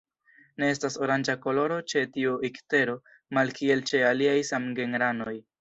[0.61, 2.97] Ne estas oranĝa koloro ĉe tiu iktero,
[3.39, 5.41] malkiel ĉe aliaj samgenranoj.